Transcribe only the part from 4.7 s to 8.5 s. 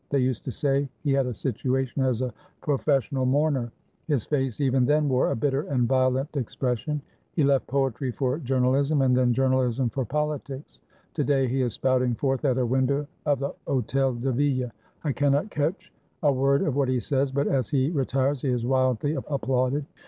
then wore a bitter and violent expression. He left poetry for